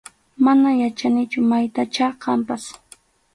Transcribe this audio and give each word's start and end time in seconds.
Mana 0.43 0.69
yachanichu 0.81 1.39
maytachá 1.49 2.07
kanpas. 2.23 2.63